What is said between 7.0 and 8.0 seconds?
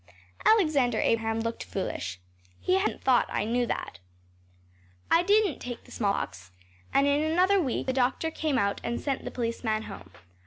in another week the